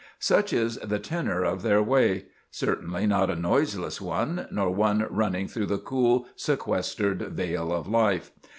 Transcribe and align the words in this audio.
_Such 0.17 0.51
is 0.51 0.77
the 0.77 0.97
tenor 0.97 1.43
of 1.43 1.61
their 1.61 1.79
way; 1.83 2.25
certainly 2.49 3.05
not 3.05 3.29
a 3.29 3.35
noiseless 3.35 4.01
one, 4.01 4.47
nor 4.49 4.71
one 4.71 5.05
running 5.11 5.47
through 5.47 5.67
the 5.67 5.77
cool, 5.77 6.25
sequestered 6.35 7.21
vale 7.21 7.71
of 7.71 7.87
life. 7.87 8.31